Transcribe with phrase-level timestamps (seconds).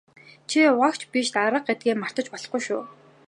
[0.49, 2.81] Чи угаагч биш дарга гэдгээ мартаж болохгүй шүү.